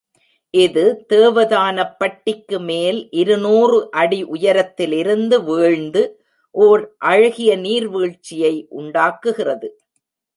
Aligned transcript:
இது 0.53 0.83
தேவதானப்பட்டிக்கு 1.09 2.57
மேல் 2.59 2.99
இருநூறு 3.11 3.77
அடி 3.91 4.19
உயரத்திலிருந்து 4.25 5.37
வீழ்ந்து, 5.43 6.03
ஓர் 6.55 6.83
அழகிய 6.97 7.51
நீர்வீழ்ச்சியை 7.57 8.53
உண்டாக்குகிறது. 8.69 9.69